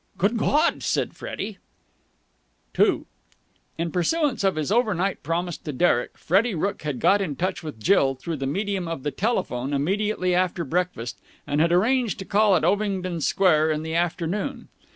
[0.17, 1.59] "Good God!" said Freddie.
[2.79, 3.03] II
[3.77, 7.79] In pursuance of his overnight promise to Derek, Freddie Rooke had got in touch with
[7.79, 12.55] Jill through the medium of the telephone immediately after breakfast, and had arranged to call
[12.55, 14.69] at Ovingdon Square in the afternoon.